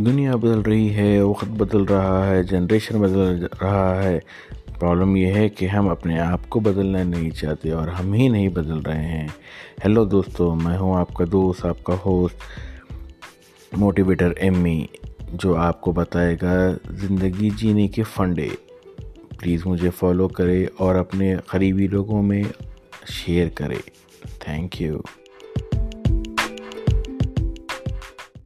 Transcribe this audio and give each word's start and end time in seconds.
दुनिया 0.00 0.34
बदल 0.36 0.62
रही 0.62 0.88
है, 0.88 1.24
वक्त 1.24 1.48
बदल 1.58 1.84
रहा 1.84 2.24
है 2.24 2.42
जनरेशन 2.44 2.98
बदल 3.00 3.48
रहा 3.62 4.00
है। 4.00 4.18
प्रॉब्लम 4.78 5.16
यह 5.16 5.36
है 5.36 5.48
कि 5.48 5.66
हम 5.66 5.88
अपने 5.90 6.18
आप 6.18 6.44
को 6.46 6.60
बदलना 6.60 7.02
नहीं 7.04 7.30
चाहते 7.30 7.70
और 7.70 7.88
हम 7.88 8.12
ही 8.14 8.28
नहीं 8.28 8.48
बदल 8.48 8.80
रहे 8.80 9.04
हैं। 9.04 9.28
हेलो 9.84 10.04
दोस्तों, 10.06 10.54
मैं 10.54 10.76
हूँ 10.78 10.94
आपका 10.96 11.24
दोस्त, 11.24 11.66
आपका 11.66 11.94
होस्ट 11.94 13.76
मोटिवेटर 13.76 14.34
एमी 14.40 14.88
जो 15.34 15.54
आपको 15.56 15.92
बताएगा 15.92 16.54
ज़िंदगी 16.90 17.50
जीने 17.50 17.88
के 17.88 18.02
फंडे। 18.04 18.50
प्लीज़ 19.40 19.64
मुझे 19.66 19.90
फॉलो 19.90 20.28
करें 20.28 20.66
और 20.80 20.96
अपने 20.96 21.36
करीबी 21.50 21.88
लोगों 21.88 22.22
में 22.22 22.44
शेयर 23.08 23.48
करें। 23.48 23.80
Thank 24.48 24.80
you 24.80 25.02